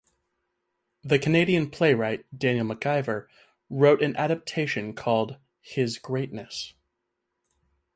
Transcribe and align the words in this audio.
The 1.03 1.19
Canadian 1.19 1.69
playwright 1.69 2.25
Daniel 2.35 2.65
MacIvor 2.65 3.27
wrote 3.69 4.01
an 4.01 4.15
adaptation 4.15 4.93
called 4.95 5.37
"His 5.61 5.99
Greatness". 5.99 6.73